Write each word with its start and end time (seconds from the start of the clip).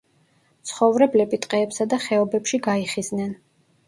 მცხოვრებლები 0.61 1.39
ტყეებსა 1.43 1.87
და 1.91 1.99
ხეობებში 2.05 2.61
გაიხიზნენ. 2.69 3.37